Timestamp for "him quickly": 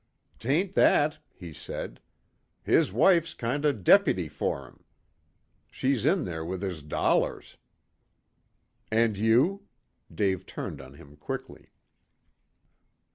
10.95-11.69